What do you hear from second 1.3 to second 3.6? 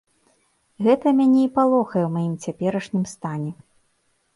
і палохае ў маім цяперашнім стане.